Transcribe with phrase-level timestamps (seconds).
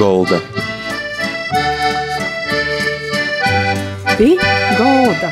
[0.00, 0.40] golda.
[4.18, 4.36] Pie
[4.78, 5.28] golda.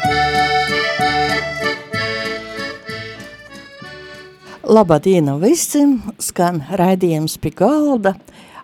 [4.68, 5.94] Labdien visiem!
[6.20, 8.12] Skan raidījums pie galda.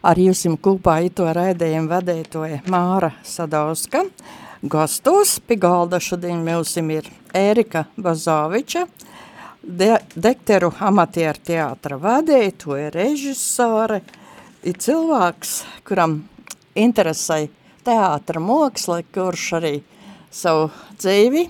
[0.05, 4.03] Ar jums kopā ito raidījumu vadītoja Māra Sadauska.
[4.61, 8.85] Gastos pie galda šodien mums ir Ērika Bazoviča,
[9.63, 14.03] de Dekteru amatieru teātra vadītoja, režisore,
[14.65, 16.23] ir cilvēks, kuram
[16.75, 17.45] interesē
[17.85, 19.75] teātra māksla, kurš arī
[20.33, 21.45] savu dzīvi,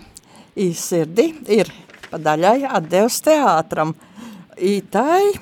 [0.60, 1.70] īsirdi ir
[2.10, 3.94] pa daļai atdevis teātram–
[4.54, 5.32] Itai,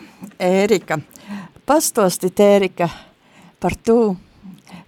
[0.41, 0.97] Ērika.
[1.67, 2.89] Pastostit, Ērika,
[3.61, 4.17] par to,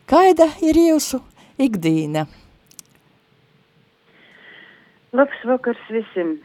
[0.09, 1.21] kāda ir jūsu
[1.61, 2.25] ikdīna?
[5.13, 6.39] Labs vakars visiem.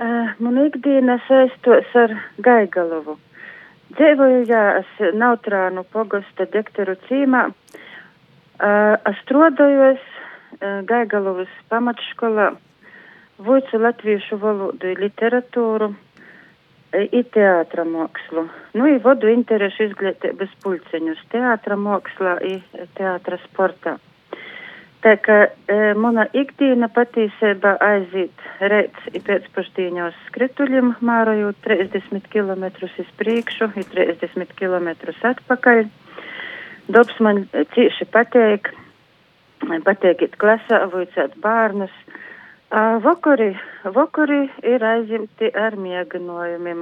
[0.00, 3.18] Uh, man ikdīna saistos ar Gaigalovu.
[3.94, 7.44] Dzīvoju jās Nautrānu pogosta dekteru cīmā.
[8.56, 12.48] Uh, es strādājos uh, Gaigalovas pamatškolā,
[13.46, 15.92] voicu latviešu valodu literatūru
[16.96, 18.46] i teātra mākslu.
[18.74, 23.98] Nu, i vodu interešu izglītības pulceņus teātra mākslā, i teātra sportā.
[25.04, 33.12] Tā kā e, mana ikdiena patīsībā aiziet reits i pēcpaštīņos skrituļiem, mārojot 30 km iz
[33.20, 34.88] priekšu, i 30 km
[35.30, 35.84] atpakaļ.
[36.96, 38.72] Dobs man cīši pateik,
[39.84, 41.94] pateikit klasā, vuicēt bārnus,
[42.66, 43.52] Uh, vakari,
[43.94, 46.80] vakari ir aizimti ar mieganojumiem.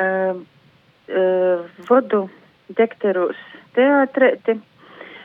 [0.00, 0.38] Uh,
[1.12, 2.22] uh, vodu
[2.72, 3.42] dekterūs
[3.76, 4.56] teātrēti.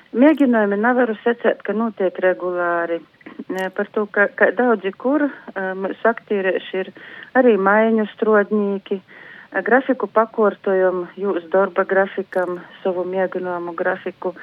[0.09, 3.01] Mēģinājumi nevaru secēt, ka notiek regulāri.
[3.49, 5.33] Uh, par to, ka, ka daudzi kur uh,
[5.77, 6.93] mūsu aktīrieši ir
[7.37, 14.33] arī maiņu strodņīki, uh, grafiku pakortojam, jūs darba grafikam, savu mēģinājumu grafiku.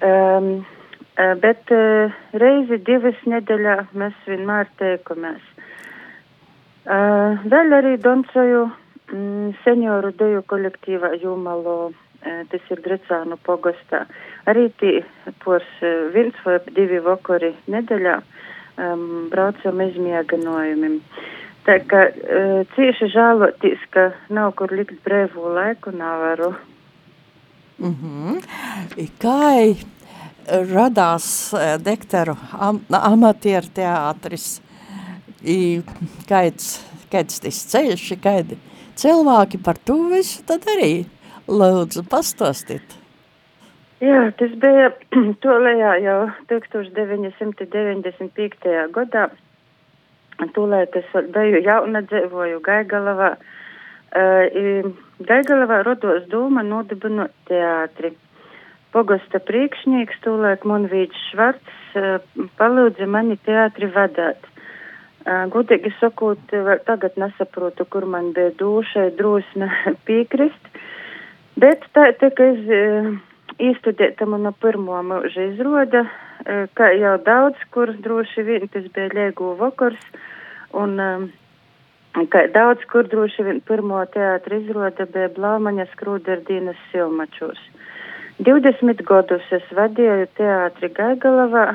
[0.00, 0.60] Um,
[1.20, 5.42] Eh, bet eh, reizi divas nedēļā mēs vienmēr teikamies.
[6.86, 11.90] Eh, vēl arī doncoju mm, senioru deju kolektīvā Jūmalo,
[12.22, 14.04] tas ir Grecānu pogostā.
[14.50, 15.00] Arī tī
[15.44, 15.68] pors
[16.14, 20.98] viens vai divi vakari nedēļā um, braucam izmieganojumiem.
[21.68, 26.54] Tā kā uh, cieši žēlotīs, ka nav kur likt brēvu laiku, nevaru.
[27.80, 28.40] Mm -hmm.
[29.20, 29.76] Kā
[30.72, 31.54] radās
[31.84, 34.60] Dekteru am, amatieru teātris.
[36.28, 36.66] Kāds,
[37.12, 38.58] kāds tas ceļš, kādi
[39.00, 41.06] cilvēki par to visu tad arī
[41.50, 43.00] lūdzu pastostīt.
[44.00, 44.86] Jā, tas bija
[45.44, 48.68] tolējā jau 1995.
[48.94, 49.24] gadā.
[50.56, 53.30] Tūlēt es biju jauna dzīvoju Gaigalavā.
[54.10, 54.44] Uh,
[55.28, 58.10] Gaigalavā rodos doma nodibinot teātri.
[58.90, 62.18] Pogosta priekšnieks, tūlēk Monvīds Švarts, uh,
[62.58, 64.40] palūdza mani teātri vadāt.
[64.40, 66.40] Uh, Gudīgi sakot,
[66.88, 69.68] tagad nesaprotu, kur man bija dūšai drosme
[70.08, 70.64] piekrist,
[71.56, 73.12] bet tā tika iz, uh,
[73.60, 76.04] īstudēta mana pirmo mūža izroda,
[76.76, 80.00] kā jau daudz, kur droši vien tas bija Liegu vakars,
[80.76, 80.96] un
[82.32, 87.60] kā daudz, kur droši vien pirmo teātra izroda bija Blaumaņas Krūderdīnas silmačos.
[88.40, 91.66] 20 gadus es vadīju teātri Gaigalavā,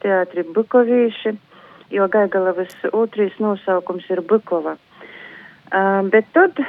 [0.00, 1.34] teātri Bukovīši,
[1.92, 4.78] jo Gaigalavas otrais nosaukums ir Bukova.
[5.74, 6.60] Uh, bet tad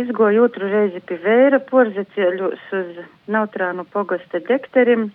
[0.00, 5.10] izgoju otru reizi pie vēra, porzeceļos uz Nautrānu pogosta dekterim.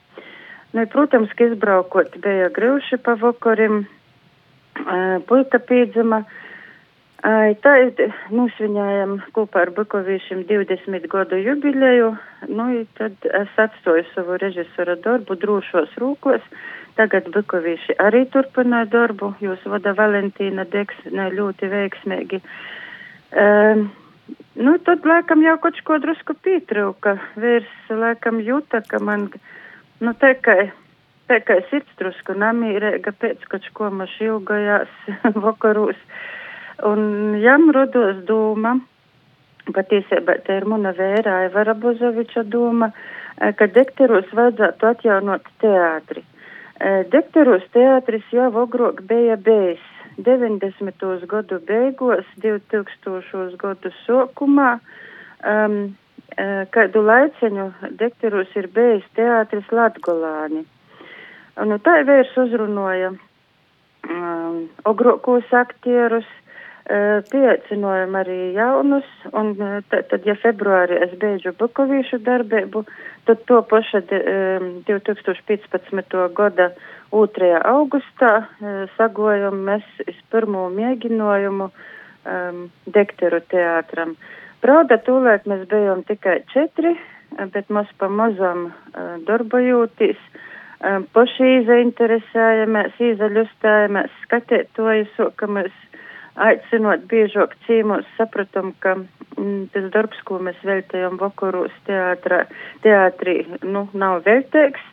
[0.74, 3.86] Nu, protams, ka izbraukot bija grūši pa vakarim,
[5.30, 5.62] puika
[7.26, 12.12] Ai, tā ir, nosvinājam kopā ar Bukovīšiem 20 gadu jubileju,
[12.54, 12.68] nu,
[13.00, 16.46] tad es atstoju savu režisora darbu drošos rūkos.
[16.98, 22.40] Tagad Bukovīši arī turpināja darbu, jūs vada Valentīna Deksne ļoti veiksmīgi.
[23.34, 23.90] Um,
[24.58, 27.18] nu, tad, laikam, jau kaut ko drusku pietrūka.
[27.40, 29.28] Vīrs, laikam, jūta, ka man,
[30.02, 34.94] nu, tā kā sirds drusku namīrēga pēc kaut ko maš ilgajās
[35.48, 36.00] vakarūs.
[36.88, 38.78] Un jam rodos doma,
[39.74, 42.92] patiesībā tā ir mana vēra Aivara Bozoviča doma,
[43.42, 46.24] eh, ka dekteros vajadzētu atjaunot teātri.
[46.80, 49.86] Eh, dekteros teātris jau agrāk bija bijis
[50.18, 51.28] 90.
[51.28, 53.58] gadu beigos, 2000.
[53.62, 54.78] gadu sākumā.
[55.46, 55.96] Um,
[56.74, 57.68] kādu laiciņu
[57.98, 60.66] dekteros ir bijis teātris Latgolāni.
[61.58, 66.28] Un nu, tā vērs uzrunoja um, ogrokos aktierus,
[66.88, 69.50] Pieaicinojam arī jaunus, un
[69.92, 72.86] tad, tad ja februārī es beidžu bukovīšu darbību,
[73.28, 76.16] tad to paša 2015.
[76.38, 76.70] gada
[77.12, 77.52] 2.
[77.66, 78.32] augustā
[78.98, 79.86] sagojam mēs
[80.32, 84.16] pirmo mēģinājumu um, Dekteru teātram.
[84.64, 86.96] Pravda, tūlēt mēs bijām tikai četri,
[87.54, 90.20] bet mums pamazam uh, darbojūtīs.
[90.78, 95.74] Um, paši izainteresējamies, izaļustējamies, skatētojas, ka mēs
[96.38, 102.44] aicinot biežāk cīmos, sapratam, ka mm, tas darbs, ko mēs veltējam vakaros teātrā,
[102.86, 104.84] teātrī, nu, nav veltēks.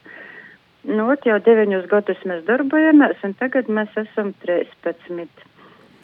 [0.84, 5.46] Nu, jau deviņus gadus mēs darbojamies, un tagad mēs esam 13.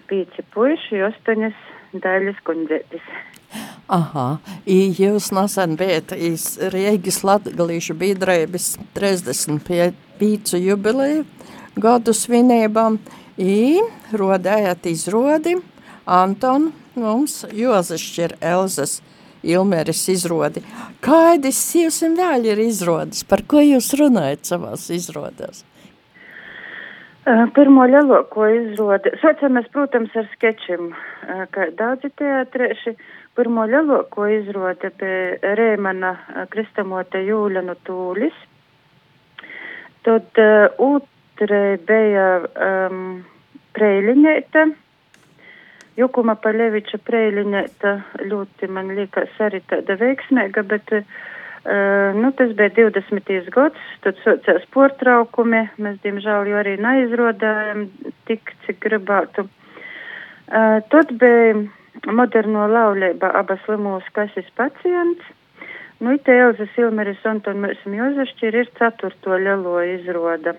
[0.08, 1.58] Pīci puiši, astoņas
[2.00, 3.10] daļas kundzētis.
[3.90, 11.26] Aha, I jūs nesen bijat iz Rīgas latgalīšu biedrības 35 jubileju
[11.76, 13.00] gadu svinībām.
[13.40, 13.80] I
[14.16, 15.56] rodējāt izrodi
[16.06, 19.00] Anton mums Jozašķir Elzas
[19.46, 20.62] Ilmeris izrodi.
[21.04, 23.24] Kādas jūs un vēl ir izrodas?
[23.24, 25.64] Par ko jūs runājat savās izrodās?
[27.54, 30.90] Pirmo lielāko izrodi, saucamies, protams, ar skečiem,
[31.54, 32.94] kā daudzi teatrieši.
[33.36, 36.14] Pirmo lielāko izrodi bija Rēmana
[36.50, 38.38] Kristamota Jūļanu Tūlis.
[40.08, 43.20] Tad uh, otrē bija um,
[43.76, 44.64] Preiliņēta.
[46.00, 47.96] Jukuma Paleviča Preiliņēta
[48.30, 51.02] ļoti man liekas arī tāda veiksmīga, bet uh,
[52.16, 53.50] nu, tas bija 20.
[53.54, 57.88] gads, tad socās portraukumi, mēs diemžēl jau arī neizrodājam
[58.30, 59.46] tik, cik gribētu.
[60.50, 61.60] Uh, tad bija
[62.08, 65.36] moderno laulība abas limūs kasis pacients.
[66.00, 70.56] Nu, te Elza Silmeris un Tonmēsim Jozašķir ir ceturto lielo izroda.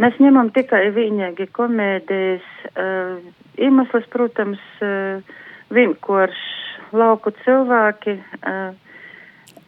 [0.00, 2.46] Mēs ņemam tikai vienīgi komēdijas.
[2.72, 3.18] Uh,
[3.60, 5.20] iemesls, protams, uh,
[5.76, 8.14] vienkārši lauku cilvēki.
[8.40, 8.72] Uh,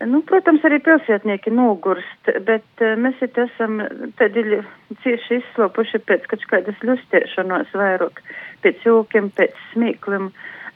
[0.09, 3.83] nu, protams, arī pilsētnieki nogurst, bet uh, mēs it esam
[4.21, 4.63] tādi
[5.05, 8.25] cieši izslopuši pēc kaut kādas ļustiešanos vairāk,
[8.65, 10.31] pēc jūkiem, pēc smīkliem.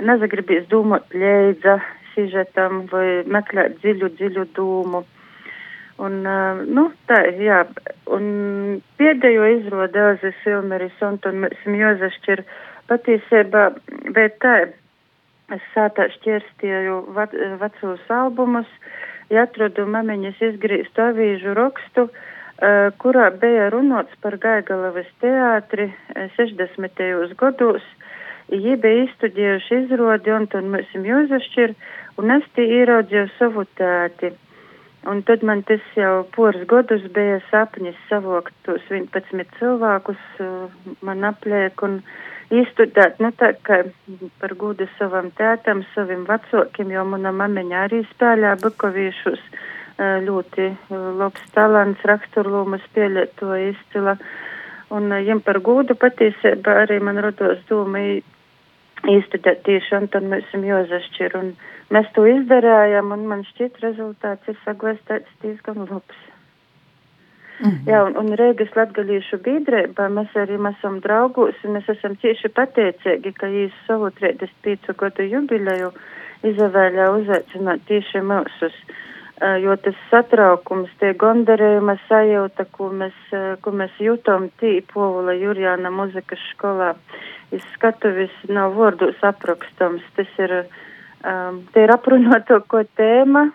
[0.05, 1.79] Nezagribīs domāt ļeidza
[2.13, 5.07] sižetam vai meklēt dziļu, dziļu dūmu.
[5.97, 7.63] Un, uh, nu, tā, jā,
[8.13, 8.27] un
[9.01, 11.17] pēdējo izrāda Elzas Ilmeris un
[11.63, 12.43] Smjozašķir
[12.91, 13.63] patiesībā,
[14.13, 14.57] bet tā,
[15.57, 17.01] es sātā šķirstieju
[17.63, 18.69] vecos albumus,
[19.33, 25.91] ja atradu mamiņas izgrīstu avīžu rakstu, uh, kurā bija runots par Gaigalavas teātri
[26.37, 27.37] 60.
[27.41, 27.85] gados.
[28.53, 30.31] Viņi bija izstudējuši izrodi
[30.71, 31.73] mēs Smjozašķir,
[32.21, 34.37] un es tie ieraudzīju savu tēti.
[35.07, 41.23] Un tad man tas jau poras gadus bija sapnis savokt tos 11 cilvēkus, uh, man
[41.29, 42.01] apliek un
[42.51, 43.85] izstudēt, nu tā kā
[44.41, 51.09] par gudu savam tētam, saviem vecākiem, jo mana mamiņa arī spēlē bukovīšus, uh, ļoti uh,
[51.23, 54.19] labs talants, raksturlūmu spēlēt to izcila.
[54.91, 58.03] Un viņam par gudu patiesībā arī man rodos doma
[59.05, 60.41] izstudēt tieši Antonu
[60.71, 61.41] Jozašķiru.
[61.41, 61.57] Un,
[61.95, 66.17] Mēs to izdarījām, un man šķiet, rezultāts ir sagvēstēts diezgan labs.
[67.61, 67.87] Mm -hmm.
[67.87, 73.33] Jā, un, un Rīgas latgalīšu biedrībā mēs arī esam draugos, un mēs esam cieši pateicīgi,
[73.33, 75.93] ka jūs savu 35 gadu jubileju
[76.43, 79.16] izavēlē uzaicināt tieši mūsus, uh,
[79.63, 85.93] jo tas satraukums, tie gondarējuma sajūta, ko mēs, uh, ko mēs jūtam tī Povula Jurjāna
[85.93, 86.95] muzikas skolā,
[87.53, 90.83] izskatuvis nav vārdos aprakstams, tas ir uh,
[91.27, 93.49] Um, te ir aprunāto ko tēma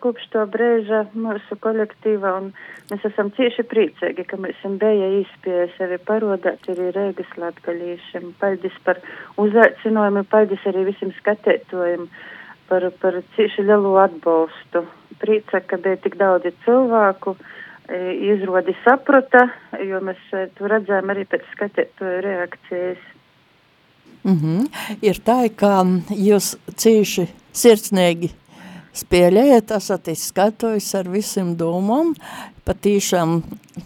[0.00, 2.50] kopš to brēža mūsu kolektīvā, un
[2.90, 8.34] mēs esam cieši priecīgi, ka mēs esam bija īspēja sevi parodāt arī Rēgas latgalīšiem.
[8.40, 9.00] Paldies par
[9.40, 12.06] uzaicinājumu, paldies arī visiem skatētojiem
[12.68, 14.86] par, par cieši lielu atbalstu.
[15.22, 17.36] Prīca, ka bija tik daudzi cilvēku,
[17.88, 18.00] e,
[18.34, 19.46] izrodi saprata,
[19.78, 23.10] jo mēs e, tu redzējām arī pēc skatētoju reakcijas
[24.24, 24.68] Mm -hmm.
[25.02, 28.30] Ir tā, ka jūs cīši sirdsnīgi
[28.96, 32.14] spēlējat, esat izskatojis ar visiem domām,
[32.64, 33.42] patīšām,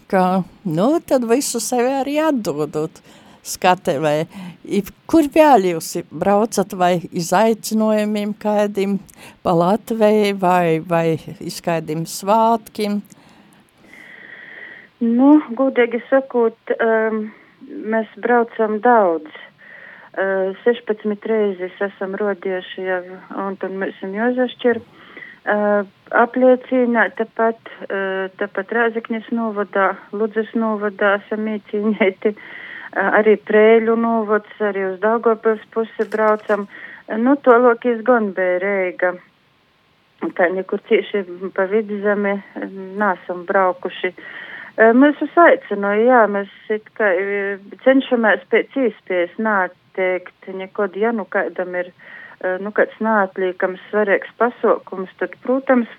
[0.07, 2.91] ka, nu, tad visu sevi arī atdodot
[3.49, 4.15] skatevē.
[5.09, 8.99] Kur vēl jūs braucat vai izaicinojumiem kādiem
[9.43, 13.01] pa Latvijai vai, vai izkādiem svātkiem?
[15.01, 17.29] Nu, gudīgi sakot, um,
[17.69, 19.31] mēs braucam daudz
[20.19, 23.03] 16 reizes esam rodieši jau
[23.45, 24.81] un tad mēs esam Jozašķir.
[25.49, 32.35] Uh, apliecīnā, tāpat, uh, tāpat Rāzakņas novadā, Ludzas novadā esam iecīņēti.
[32.97, 36.67] Arī Prēļu novods, arī uz Daugopils pusi braucam.
[37.09, 39.15] Nu, to lokīs gan bija Reiga.
[40.35, 41.23] Tā nekur cieši
[41.55, 42.35] pa vidzemi
[42.99, 44.13] nesam braukuši.
[44.95, 47.11] Mēs uz aicināju, jā, mēs it kā
[47.85, 51.91] cenšamies pēc īspējas nāteikt, nekod, ja nu kādam ir,
[52.63, 55.91] nu, kāds nātliekams svarīgs pasaukums, tad, protams,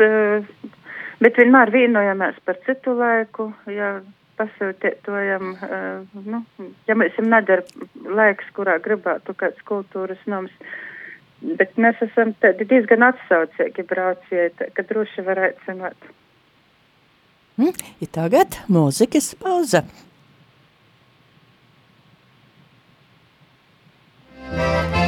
[1.19, 3.97] bet vienmēr vienojamies par citu laiku, jā,
[4.39, 6.43] pasūtītojam, uh, nu,
[6.87, 7.65] ja mēs esam nedara
[8.19, 10.53] laiks, kurā gribētu kāds kultūras noms,
[11.59, 16.11] bet mēs esam diezgan atsaucīgi brauciet, ka droši var aicināt.
[17.59, 19.83] Mm, ja tagad mūzikas pauza.
[24.49, 24.98] Verus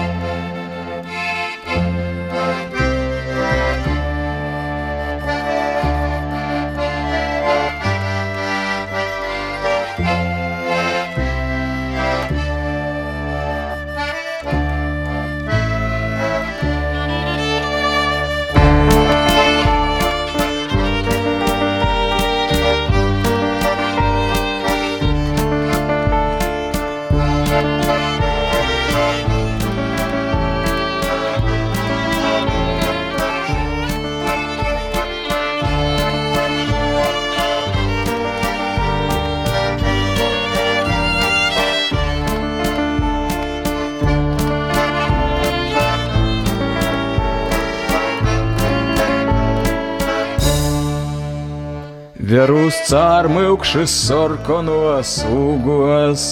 [52.87, 56.25] cārmilkšas sarkanos ūgos,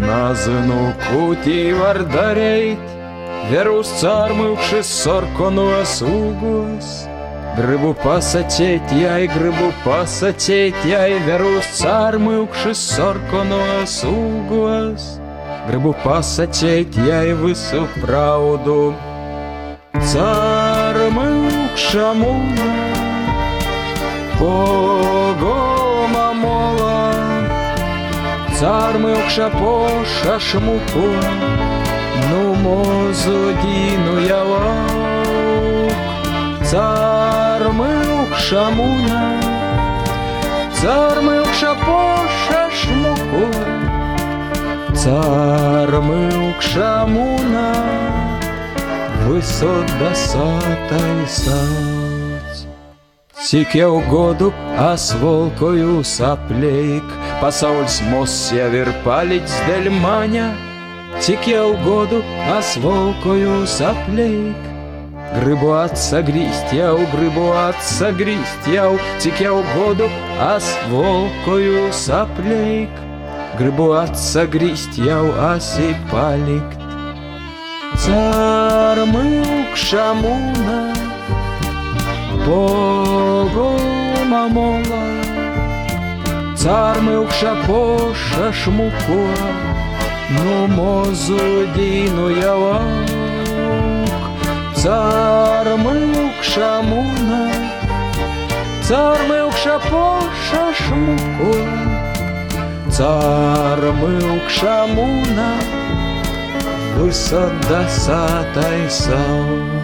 [0.00, 2.92] Nazinu, kūtī var darīt.
[3.50, 6.94] Verus cārmilkšas sarkanos ūgos,
[7.54, 15.04] Gribu pasakīt, jai, gribu pasakīt, jai, verus cārmilkšas sarkanos ūgos.
[15.68, 18.90] Gribu pasakīt, jai visu praudu.
[20.10, 22.08] Cārmilkša
[24.38, 27.12] Погома мола,
[28.58, 31.08] цар мивша поша шмуку,
[32.30, 33.50] ну мозу
[34.26, 35.92] я ялок,
[36.64, 39.40] цар мивша муна,
[40.72, 43.46] цар мивша поша шмуку,
[44.94, 47.74] цар мивша муна,
[49.26, 52.03] висода сата і сам.
[53.44, 54.46] Cik jau godu
[54.80, 57.10] asvolkoju sapleik,
[57.42, 60.46] pasaules mūs jau ir palicis dēļ maņa.
[61.20, 62.22] Cik jau godu
[62.54, 64.64] asvolkoju sapleik,
[65.34, 70.08] gribu atsagrīst jau, gribu atsagrīst jau, cik jau godu
[70.48, 73.04] asvolkoju sapleik,
[73.60, 76.80] gribu atsagrīst jau, asi palikt.
[78.00, 80.08] Car mūkšā
[82.46, 85.04] Богом амола,
[86.56, 89.52] царми укшапоша шмукура,
[90.30, 91.40] ну мозу
[91.74, 93.08] діну явак,
[94.76, 95.96] царми
[96.26, 97.50] укшамуна,
[98.82, 102.12] царми укшапоша шмукура,
[102.90, 105.50] царми укшамуна,
[106.98, 109.83] высада сатай сау.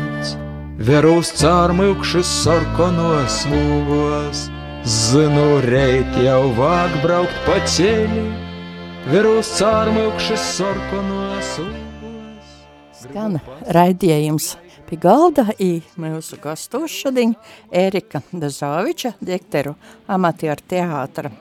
[0.80, 4.46] Verūs cārmilkšas sarkanos smūgos,
[4.88, 8.22] Zinu, reit jau vāk braukt pa ceļi,
[9.12, 12.54] Verūs cārmilkšas sarkanos smūgos.
[12.96, 13.36] Skan
[13.76, 14.54] raidījums
[14.88, 17.36] pie galda i mūsu gastos šodien
[17.68, 19.76] Erika Dazoviča, dekteru
[20.08, 21.34] amatieru teātra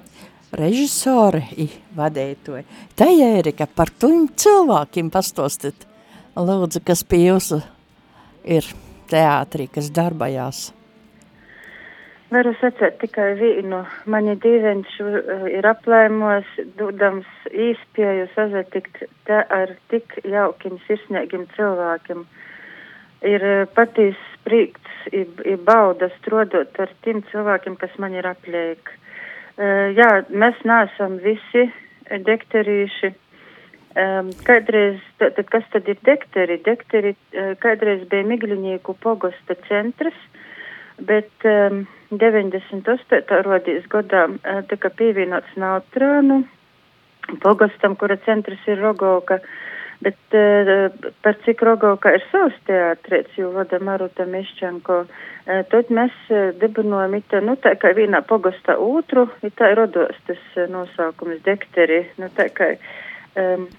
[0.52, 2.68] režisore i vadētoja.
[2.92, 3.08] Tā,
[3.40, 5.88] Erika, par tiem cilvēkiem pastostit,
[6.36, 7.64] lūdzu, kas pie jūsu
[8.44, 8.68] ir
[9.10, 10.70] teātrī, kas darbojās?
[12.30, 13.80] Varu sacīt tikai vienu.
[14.06, 22.22] Mani dīveņš uh, ir aplēmos, dodams īspēju sazatikt te ar tik jaukiem, sirsnīgiem cilvēkiem.
[23.26, 25.26] Ir uh, patīs prieks, ir,
[25.66, 28.94] bauda strodot ar tiem cilvēkiem, kas man ir apliek.
[29.58, 31.66] Uh, jā, mēs neesam visi
[32.30, 33.16] dekterīši.
[34.00, 36.60] Um, kādreiz, tad, kas tad ir dekteri?
[36.64, 40.20] Dekteri uh, kādreiz bija Migliņieku pogosta centrs,
[41.04, 41.82] bet um,
[42.14, 43.42] 98.
[43.48, 46.44] rodīs gadā uh, tika pievienots Nautrānu
[47.44, 49.42] pogostam, kura centrs ir Rogovka,
[50.06, 50.86] bet uh,
[51.26, 57.20] par cik Rogovka ir savs teātrēts, jo vada Maruta Miščanko, uh, tad mēs uh, dibinojam
[57.20, 62.32] it, nu tā kā vienā pogosta otru, it tā rodos tas uh, nosaukums dekteri, nu
[62.38, 62.74] tā kā.
[62.78, 63.06] Uh,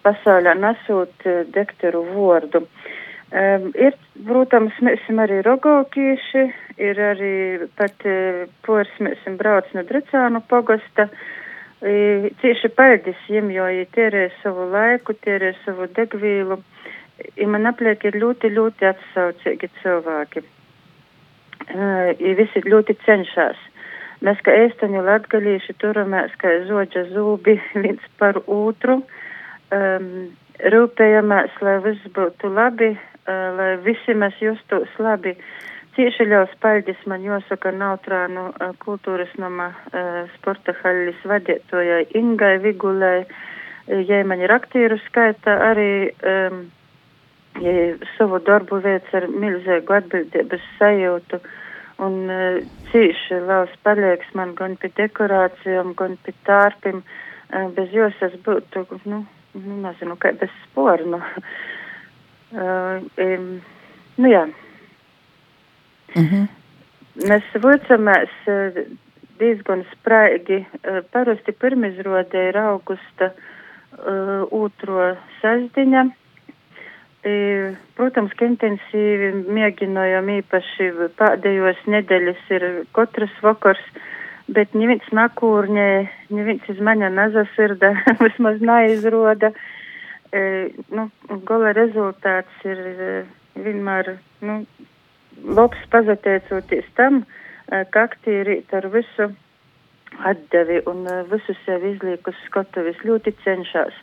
[0.04, 2.64] pasaulē nesūt uh, dektoru vārdu.
[3.30, 3.94] Um, ir,
[4.26, 6.46] protams, mēs esam arī rogokīši,
[6.82, 7.34] ir arī
[7.78, 11.06] pat uh, pors, mēs esam brauc no Dricānu pogosta.
[11.06, 16.58] Uh, cieši paļģis jim, jo viņi tērē savu laiku, tērē savu degvīlu.
[17.36, 20.42] I man apliek ir ļoti, ļoti atsaucīgi cilvēki.
[21.70, 23.60] Uh, visi ļoti cenšas.
[24.26, 28.98] Mēs, kā ēstaņu latgalīši, turamies kā zoģa zūbi viens par otru,
[29.74, 30.06] um,
[30.74, 35.36] rūpējamies, lai viss būtu labi, uh, lai visi mēs justos labi.
[35.96, 43.24] Cieši liels paldies man jāsaka Nautrānu uh, kultūras nama uh, sporta haļas vadītojai Ingai Vigulai,
[43.24, 46.62] uh, ja man ir aktīru skaita arī um,
[48.16, 51.42] savu darbu veic ar milzīgu atbildības sajūtu.
[52.00, 52.62] Un uh,
[52.92, 57.02] cīši liels palieks man gan pie dekorācijām, gan pie tārpim.
[57.02, 61.20] Uh, bez jos es būtu, nu, nu nezinu, kā bez spornu.
[62.52, 63.60] uh, um,
[64.16, 64.46] nu jā.
[66.14, 66.48] Mm -hmm.
[67.28, 68.82] Mēs vocamies uh,
[69.38, 70.66] diezgan spraigi.
[70.66, 76.10] Uh, parasti pirmizrodē ir augusta uh, otro sasdiņa.
[77.96, 80.86] Protams, ka intensīvi mēģinājām īpaši
[81.18, 82.64] pēdējos nedēļas ir
[82.96, 83.82] katrs vakars,
[84.54, 85.88] bet neviens nakūrņē,
[86.34, 87.92] neviens iz maņa nezasirda,
[88.24, 89.52] vismaz neizroda.
[90.30, 90.42] E,
[90.94, 91.08] nu,
[91.48, 92.80] gola rezultāts ir
[93.58, 94.16] vienmēr,
[94.46, 94.62] nu,
[95.58, 97.24] labs pazateicoties tam,
[97.70, 99.30] ka aktīrīt ar visu
[100.26, 103.94] atdevi un visu sevi izliekus skatuvis ļoti cenšas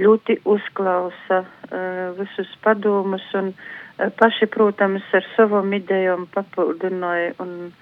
[0.00, 7.34] ļoti uzklausa uh, visus padomus un uh, paši, protams, ar savam idejām papildināja.
[7.42, 7.72] Un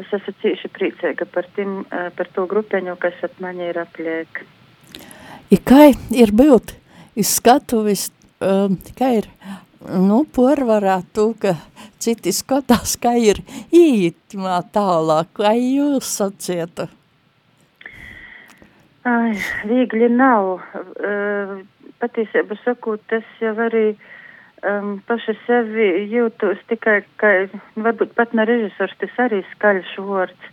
[0.00, 4.42] es esmu cīši priecīga par, tim, uh, par to grupeņu, kas ap mani ir apliek.
[5.50, 6.74] I kā ir būt
[7.18, 8.08] izskatuvis,
[8.44, 9.30] um, kā ir,
[9.88, 11.56] nu, porvarā tu, ka
[12.02, 13.40] citi skatās, kā ir
[13.74, 16.88] īetimā tālāk, kā jūs sacietu?
[19.08, 20.58] Ai, viegli nav.
[21.00, 21.58] Uh,
[22.02, 23.92] patiesībā sakot, tas jau arī
[24.66, 27.32] um, paši sevi jūtos tikai, ka
[27.76, 30.50] varbūt pat ne režisors, tas arī skaļš vārds.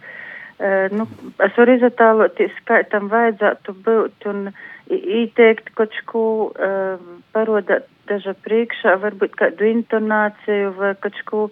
[0.55, 1.07] Uh, nu,
[1.43, 4.47] es varu izatāloties, kā tam vajadzētu būt un
[4.91, 7.01] ieteikt kaut ko, uh,
[7.35, 11.43] parodāt daža priekšā, varbūt kādu intonāciju vai kaut ko,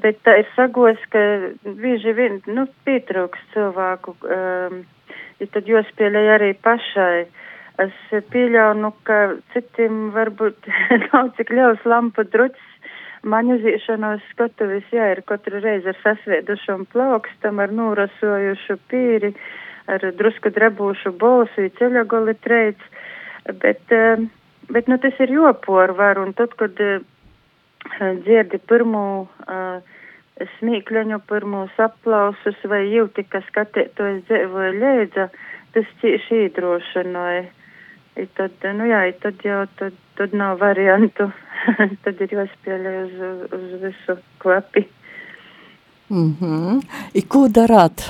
[0.00, 1.22] bet tā ir sagos, ka
[1.66, 4.16] bieži vien, nu, pietrūks cilvēku.
[4.22, 4.84] Um,
[5.42, 7.26] ja tad jāspēlē arī pašai.
[7.80, 7.94] Es
[8.32, 9.18] pieļauju, ka
[9.54, 10.68] citiem varbūt
[11.08, 12.68] nav cik liels lampu drucis.
[13.22, 19.30] Man uzīšanos skatuvis, jā, ir katru reizi ar sasviedušam plaukstam, ar nūrasojušu pīri,
[19.86, 22.82] ar drusku drebūšu bolsu, ceļa goli treids,
[23.62, 24.26] bet, eh,
[24.74, 26.98] bet, nu, tas ir joporvar, un tad, kad eh,
[28.26, 30.02] dzirdi pirmo uh,
[30.58, 35.28] smīkļaņu pirmos aplausus vai jūti, ka skatētojas dzīvoja leidza,
[35.74, 37.44] tas cieši iedrošināja.
[38.16, 41.30] I tad, nu jā, tad jau tad, tad nav variantu.
[42.04, 43.14] tad ir jāspēlē uz,
[43.56, 44.88] uz visu klapi.
[46.10, 46.82] Mm -hmm.
[47.14, 48.04] I ko darāt?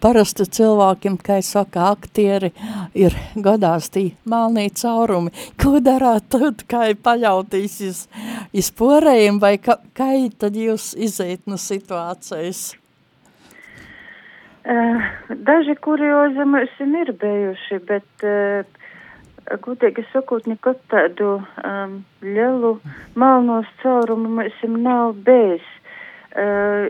[0.00, 2.50] parasti cilvēkiem, kā saka, aktieri
[2.94, 5.32] ir gadās tī malnī caurumi.
[5.60, 8.00] Ko darāt tad, kā paļautīs iz,
[8.52, 12.74] iz porējiem, vai kā, kā tad jūs iziet no situācijas?
[14.64, 18.64] Uh, daži kuriozi mums ir bijuši, bet uh,
[19.64, 22.74] gudīgi sakot, nekad tādu um, lielu
[23.18, 25.66] malnos caurumu mums nav bijis.
[26.34, 26.88] Uh,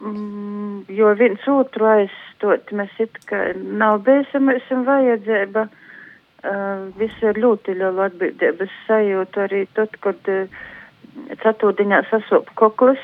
[0.00, 5.66] mm, jo viens otru aizstot, mēs it kā nav beisamies un vajadzība.
[6.40, 10.60] Uh, visi ir ļoti liela atbildības sajūta arī tad, kad uh,
[11.42, 13.02] ceturtdienā sasop koklis.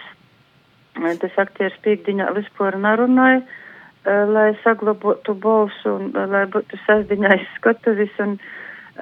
[0.96, 7.34] Uh, tas aktieris pīkdiņā vispār nerunāja, uh, lai saglabotu balsu un uh, lai būtu sasdiņā
[7.42, 8.14] izskatuvis.
[8.24, 8.38] Un,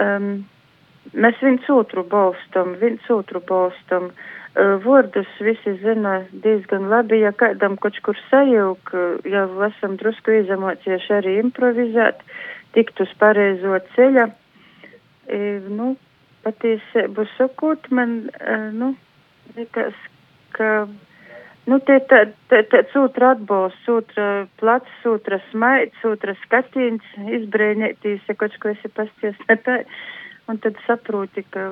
[0.01, 0.31] um,
[1.13, 4.11] mēs viens otru balstam, viens otru balstam.
[4.11, 8.93] Uh, Vārdus visi zina diezgan labi, ja kādam kaut kur sajūg,
[9.27, 12.23] jau esam drusku izemocieši arī improvizēt,
[12.77, 14.29] tikt uz pareizo ceļa.
[15.27, 15.97] E, nu,
[16.47, 18.29] patiesību sakot, man,
[18.79, 18.93] nu,
[19.57, 19.99] liekas,
[20.55, 20.87] ka,
[21.71, 24.27] nu, te tā, tā, tāds otra atbalsts, otra
[24.61, 27.05] plats, otra smaids, otra skatīns,
[27.39, 29.79] izbrēņētīs, ja kaut ko esi pasties tā,
[30.51, 31.65] un tad saproti, ka,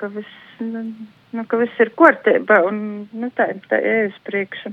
[0.00, 0.86] ka viss, nu,
[1.34, 2.80] nu, ka viss ir kārtībā un
[3.12, 4.72] nu, tā, tā uz priekšu.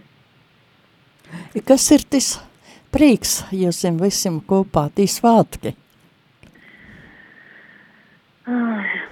[1.67, 2.33] Kas ir tas
[2.91, 5.75] prieks jums visiem kopā, tī svātki?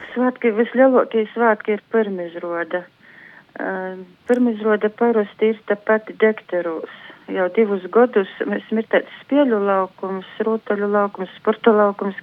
[0.10, 2.82] Svētki, vislielākie svētki ir pirmizroda.
[2.82, 2.99] Uh,
[4.30, 6.92] pirmizroda parasti ir tā pati dekteros.
[7.30, 12.18] Jau divus gadus mēs mirtēt spēļu laukums, rotaļu laukums, sporta laukums.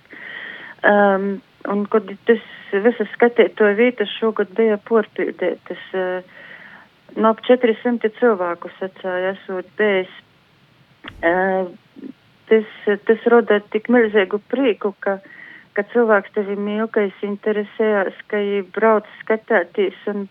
[0.86, 1.38] Um,
[1.70, 6.34] un, kad tas visas skatīto vietas šogad bija porpildētas, uh,
[7.16, 10.12] no ap 400 cilvēku sacāja esot bijis.
[11.22, 11.70] Uh,
[12.50, 15.32] tas, tas roda tik milzīgu prieku, ka uh,
[15.76, 20.24] ka cilvēks tevi mīl, ka es interesējos, ka viņš brauc skatīties un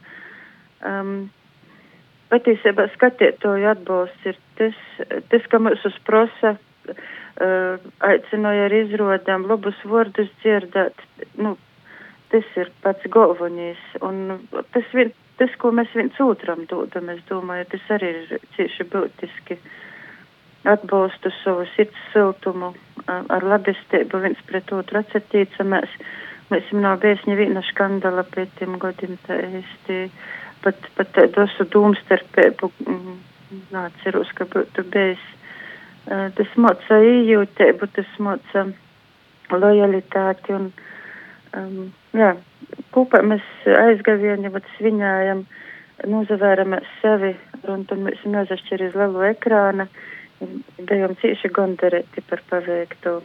[0.84, 1.30] um,
[2.34, 4.80] patiesībā skatītoju atbalsts ir tas,
[5.32, 11.06] tas ka mūs uz prosa uh, aicināja ar izrodām labus vārdus dzirdēt,
[11.38, 11.56] nu,
[12.34, 13.82] tas ir pats galvenais.
[14.04, 14.42] Un
[14.74, 19.60] tas, vien, tas, ko mēs viens otram dodam, es domāju, tas arī ir cieši būtiski.
[19.60, 19.82] Uh,
[20.66, 22.74] atbalstu savu sirds siltumu,
[23.08, 25.98] ar labestību viens pret otru atsatīcamies.
[26.52, 30.00] Mēs nav bijis neviena skandala pēc tiem gadiem, tā īsti
[30.66, 33.20] pat, pat tādu dūmstarpību, mm,
[33.74, 35.24] nāceros, ka būtu bijis.
[36.06, 38.66] Tas moca ījūtību, tas moca
[39.50, 40.68] lojalitāti un,
[41.58, 42.36] um, jā,
[42.94, 45.42] kopā mēs aizgavieni, vat sviņājam,
[46.12, 47.34] nozavēramies sevi,
[47.72, 49.88] un tad mēs nozašķir uz lielu ekrānu
[50.86, 53.20] bijām cieši gandarēti par paveikto.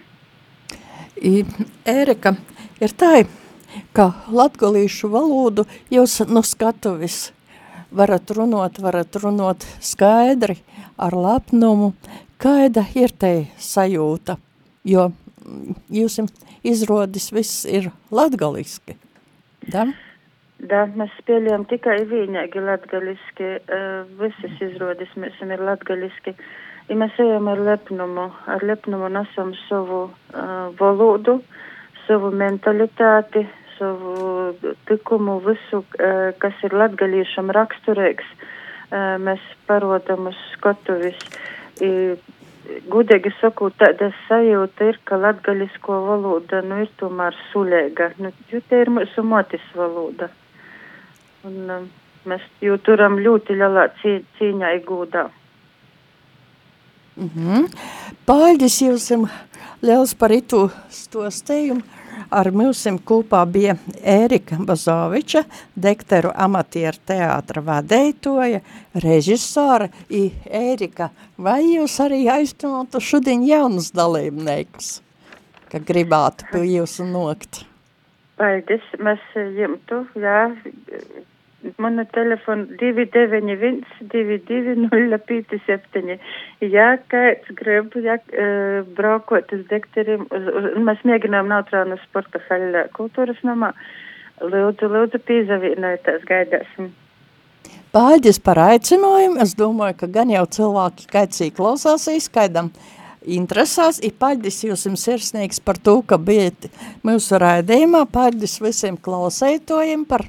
[1.90, 2.34] Ērika,
[2.80, 3.24] ir tā,
[3.96, 7.30] ka latgalīšu valodu jūs no skatuvis
[7.90, 10.56] varat runot, varat runot skaidri,
[10.98, 11.92] ar lepnumu,
[12.40, 14.36] kāda ir te sajūta,
[14.84, 15.10] jo
[15.90, 16.20] jūs
[16.66, 18.96] izrodis viss ir latgaliski,
[19.66, 19.88] da?
[20.60, 26.34] Da, mēs spēlējam tikai vienīgi latgaliski, uh, visas izrodas mēs ir latgaliski.
[26.90, 31.38] Ja mēs ejam ar lepnumu, ar lepnumu nesam savu uh, valodu,
[32.04, 33.46] savu mentalitāti,
[33.80, 34.54] savu
[34.86, 41.18] tikumu, visu, uh, kas ir latgalīšam raksturīgs, uh, mēs parodam uz skatuvis.
[41.80, 41.90] I,
[42.86, 48.82] Gudīgi sakot, tāda sajūta ir, ka latgaļisko valoda, nu, ir tomēr suļēga, nu, jo te
[48.84, 50.28] ir mūsu motis valoda.
[51.48, 51.88] Un um,
[52.30, 55.24] mēs jū turam ļoti lielā cīņā igūdā.
[57.16, 57.66] Mm -hmm.
[58.26, 59.10] Paldies jums
[59.82, 61.82] liels par itu stostējumu.
[62.30, 63.74] Ar mums kopā bija
[64.06, 65.42] Ērika Bazoviča,
[65.74, 68.60] dekteru amatieru teātra vadētoja,
[69.02, 69.88] režisāra.
[70.08, 75.00] I, Ērika, vai jūs arī aiztumātu šodien jaunus dalībniekus,
[75.72, 77.64] ka gribētu pie jūsu nokt?
[78.38, 79.26] Paldies, mēs
[79.58, 80.46] jumtu, jā,
[81.76, 86.16] Mana telefona 291 220
[86.64, 92.86] Ja kāds grib, ja uh, braukot uz dektoriem, uz, uz, mēs mēģinām neutrālu sporta haļā
[92.96, 93.74] kultūras namā,
[94.40, 96.88] lūdzu, lūdzu, pīzavīnētās gaidāsim.
[97.92, 99.40] Paldies par aicinājumu.
[99.42, 102.70] Es domāju, ka gan jau cilvēki kaicīgi klausāsīs, kaidam
[103.26, 103.98] interesās.
[104.06, 106.70] Ir paldies jums sirsnīgs par to, ka bijat
[107.06, 108.06] mūsu raidījumā.
[108.12, 110.24] Paldies visiem klausētojiem par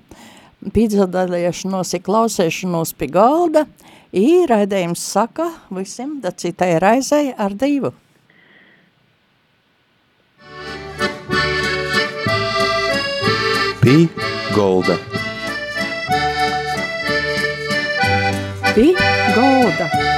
[0.69, 3.65] piedalīšanos, ir klausēšanos pie galda,
[4.13, 7.93] ir raidījums saka visiem, da citai raizei ar divu.
[13.81, 14.05] Pie
[14.53, 14.99] golda.
[18.75, 18.93] Pie
[19.35, 20.10] golda.